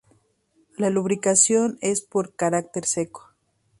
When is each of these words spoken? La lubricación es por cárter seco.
La 0.77 0.89
lubricación 0.89 1.77
es 1.79 2.01
por 2.01 2.33
cárter 2.33 2.85
seco. 2.85 3.35